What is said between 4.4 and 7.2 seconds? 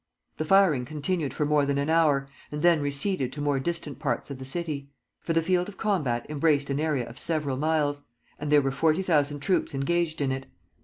city; for the field of combat embraced an area of